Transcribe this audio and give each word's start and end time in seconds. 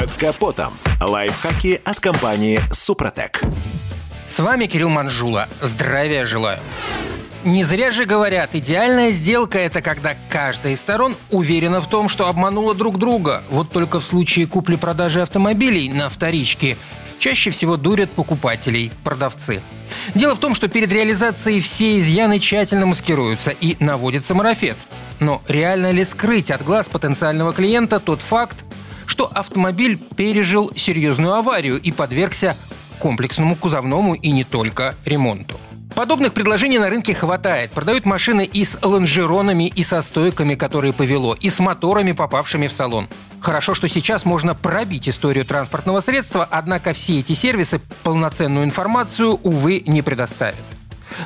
Под 0.00 0.10
капотом. 0.12 0.72
Лайфхаки 0.98 1.78
от 1.84 2.00
компании 2.00 2.58
«Супротек». 2.72 3.42
С 4.26 4.40
вами 4.40 4.64
Кирилл 4.64 4.88
Манжула. 4.88 5.46
Здравия 5.60 6.24
желаю. 6.24 6.58
Не 7.44 7.62
зря 7.64 7.92
же 7.92 8.06
говорят, 8.06 8.54
идеальная 8.54 9.10
сделка– 9.10 9.58
это 9.58 9.82
когда 9.82 10.14
каждая 10.30 10.72
из 10.72 10.80
сторон 10.80 11.16
уверена 11.30 11.82
в 11.82 11.86
том, 11.90 12.08
что 12.08 12.28
обманула 12.28 12.74
друг 12.74 12.98
друга. 12.98 13.42
Вот 13.50 13.72
только 13.72 14.00
в 14.00 14.04
случае 14.06 14.46
купли-продажи 14.46 15.20
автомобилей 15.20 15.90
на 15.90 16.08
вторичке 16.08 16.78
чаще 17.18 17.50
всего 17.50 17.76
дурят 17.76 18.10
покупателей, 18.10 18.90
продавцы. 19.04 19.60
Дело 20.14 20.34
в 20.34 20.38
том, 20.38 20.54
что 20.54 20.68
перед 20.68 20.90
реализацией 20.90 21.60
все 21.60 21.98
изъяны 21.98 22.38
тщательно 22.38 22.86
маскируются 22.86 23.50
и 23.50 23.76
наводится 23.84 24.34
марафет. 24.34 24.78
Но 25.18 25.42
реально 25.46 25.90
ли 25.90 26.06
скрыть 26.06 26.50
от 26.50 26.64
глаз 26.64 26.88
потенциального 26.88 27.52
клиента 27.52 28.00
тот 28.00 28.22
факт, 28.22 28.64
что 29.20 29.30
автомобиль 29.34 29.98
пережил 30.16 30.72
серьезную 30.74 31.34
аварию 31.34 31.78
и 31.78 31.92
подвергся 31.92 32.56
комплексному 32.98 33.54
кузовному 33.54 34.14
и 34.14 34.30
не 34.30 34.44
только 34.44 34.94
ремонту. 35.04 35.60
Подобных 35.94 36.32
предложений 36.32 36.78
на 36.78 36.88
рынке 36.88 37.12
хватает. 37.12 37.70
Продают 37.72 38.06
машины 38.06 38.46
и 38.50 38.64
с 38.64 38.78
лонжеронами, 38.80 39.68
и 39.68 39.82
со 39.82 40.00
стойками, 40.00 40.54
которые 40.54 40.94
повело, 40.94 41.36
и 41.38 41.50
с 41.50 41.60
моторами, 41.60 42.12
попавшими 42.12 42.66
в 42.66 42.72
салон. 42.72 43.08
Хорошо, 43.40 43.74
что 43.74 43.88
сейчас 43.88 44.24
можно 44.24 44.54
пробить 44.54 45.06
историю 45.06 45.44
транспортного 45.44 46.00
средства, 46.00 46.48
однако 46.50 46.94
все 46.94 47.20
эти 47.20 47.34
сервисы 47.34 47.78
полноценную 48.02 48.64
информацию, 48.64 49.38
увы, 49.42 49.82
не 49.86 50.00
предоставят. 50.00 50.64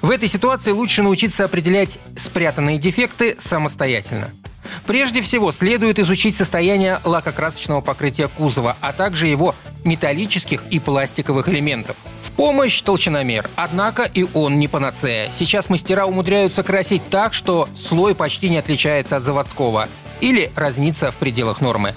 В 0.03 0.11
этой 0.11 0.27
ситуации 0.27 0.73
лучше 0.73 1.05
научиться 1.05 1.45
определять 1.45 2.01
спрятанные 2.17 2.79
дефекты 2.79 3.37
самостоятельно– 3.39 4.33
Прежде 4.87 5.21
всего, 5.21 5.53
следует 5.53 5.99
изучить 5.99 6.37
состояние 6.37 7.01
лакокрасочного 7.05 7.81
покрытия 7.81 8.29
кузова, 8.29 8.77
а 8.81 8.93
также 8.93 9.27
его 9.27 9.55
металлических 9.85 10.63
и 10.71 10.81
пластиковых 10.81 11.49
элементов. 11.49 11.97
В 12.23 12.33
помощь 12.33 12.81
толщиномер, 12.81 13.49
однако 13.57 14.03
и 14.03 14.27
он 14.35 14.59
не 14.59 14.69
панацея. 14.69 15.31
Сейчас 15.33 15.69
мастера 15.69 16.07
умудряются 16.07 16.63
красить 16.63 17.03
так, 17.11 17.35
что 17.35 17.69
слой 17.77 18.15
почти 18.15 18.49
не 18.49 18.59
отличается 18.59 19.17
от 19.17 19.23
заводского 19.23 19.89
или 20.21 20.51
разнится 20.57 21.11
в 21.11 21.17
пределах 21.17 21.61
нормы. 21.61 21.95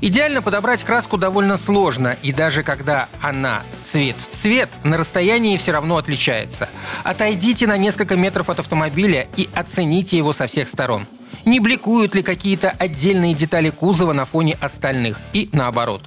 Идеально 0.00 0.42
подобрать 0.42 0.84
краску 0.84 1.16
довольно 1.16 1.56
сложно, 1.56 2.16
и 2.22 2.32
даже 2.32 2.62
когда 2.62 3.08
она 3.20 3.62
цвет 3.86 4.16
в 4.16 4.36
цвет, 4.36 4.68
на 4.82 4.98
расстоянии 4.98 5.56
все 5.56 5.72
равно 5.72 5.96
отличается. 5.96 6.68
Отойдите 7.04 7.66
на 7.66 7.78
несколько 7.78 8.16
метров 8.16 8.50
от 8.50 8.58
автомобиля 8.58 9.26
и 9.36 9.48
оцените 9.54 10.18
его 10.18 10.34
со 10.34 10.46
всех 10.46 10.68
сторон 10.68 11.06
не 11.44 11.60
бликуют 11.60 12.14
ли 12.14 12.22
какие-то 12.22 12.70
отдельные 12.70 13.34
детали 13.34 13.70
кузова 13.70 14.12
на 14.12 14.24
фоне 14.24 14.56
остальных 14.60 15.20
и 15.32 15.48
наоборот. 15.52 16.02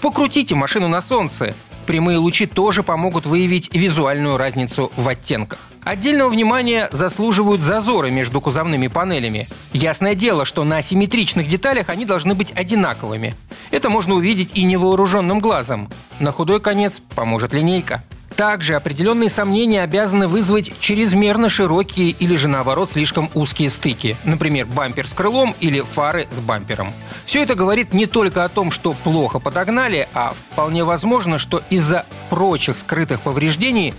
Покрутите 0.00 0.54
машину 0.54 0.88
на 0.88 1.00
солнце. 1.00 1.54
Прямые 1.86 2.18
лучи 2.18 2.46
тоже 2.46 2.82
помогут 2.82 3.26
выявить 3.26 3.74
визуальную 3.74 4.36
разницу 4.36 4.92
в 4.96 5.08
оттенках. 5.08 5.58
Отдельного 5.82 6.28
внимания 6.28 6.88
заслуживают 6.92 7.62
зазоры 7.62 8.10
между 8.10 8.40
кузовными 8.40 8.88
панелями. 8.88 9.48
Ясное 9.72 10.14
дело, 10.14 10.44
что 10.44 10.62
на 10.64 10.76
асимметричных 10.76 11.48
деталях 11.48 11.88
они 11.88 12.04
должны 12.04 12.34
быть 12.34 12.52
одинаковыми. 12.52 13.34
Это 13.70 13.88
можно 13.88 14.14
увидеть 14.14 14.50
и 14.54 14.64
невооруженным 14.64 15.40
глазом. 15.40 15.88
На 16.18 16.32
худой 16.32 16.60
конец 16.60 17.00
поможет 17.14 17.54
линейка. 17.54 18.04
Также 18.40 18.74
определенные 18.74 19.28
сомнения 19.28 19.82
обязаны 19.82 20.26
вызвать 20.26 20.72
чрезмерно 20.80 21.50
широкие 21.50 22.08
или 22.08 22.36
же 22.36 22.48
наоборот 22.48 22.90
слишком 22.90 23.28
узкие 23.34 23.68
стыки. 23.68 24.16
Например, 24.24 24.64
бампер 24.64 25.06
с 25.06 25.12
крылом 25.12 25.54
или 25.60 25.82
фары 25.82 26.26
с 26.30 26.40
бампером. 26.40 26.94
Все 27.26 27.42
это 27.42 27.54
говорит 27.54 27.92
не 27.92 28.06
только 28.06 28.42
о 28.42 28.48
том, 28.48 28.70
что 28.70 28.94
плохо 28.94 29.40
подогнали, 29.40 30.08
а 30.14 30.32
вполне 30.32 30.84
возможно, 30.84 31.36
что 31.36 31.62
из-за 31.68 32.06
прочих 32.30 32.78
скрытых 32.78 33.20
повреждений 33.20 33.92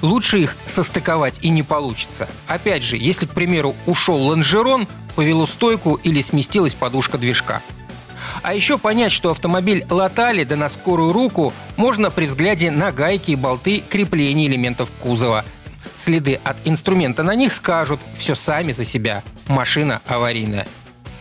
лучше 0.00 0.38
их 0.38 0.54
состыковать 0.68 1.40
и 1.42 1.48
не 1.48 1.64
получится. 1.64 2.28
Опять 2.46 2.84
же, 2.84 2.96
если, 2.96 3.26
к 3.26 3.30
примеру, 3.30 3.74
ушел 3.86 4.22
лонжерон, 4.28 4.86
повело 5.16 5.44
стойку 5.44 5.94
или 6.04 6.20
сместилась 6.20 6.76
подушка 6.76 7.18
движка. 7.18 7.62
А 8.42 8.54
еще 8.54 8.78
понять, 8.78 9.12
что 9.12 9.30
автомобиль 9.30 9.84
латали 9.90 10.44
да 10.44 10.56
на 10.56 10.68
скорую 10.68 11.12
руку 11.12 11.52
можно 11.76 12.10
при 12.10 12.26
взгляде 12.26 12.70
на 12.70 12.92
гайки 12.92 13.32
и 13.32 13.36
болты 13.36 13.80
крепления 13.80 14.46
элементов 14.46 14.90
кузова. 15.00 15.44
Следы 15.96 16.40
от 16.44 16.56
инструмента 16.64 17.22
на 17.22 17.34
них 17.34 17.54
скажут 17.54 18.00
все 18.16 18.34
сами 18.34 18.72
за 18.72 18.84
себя. 18.84 19.22
Машина 19.48 20.00
аварийная. 20.06 20.66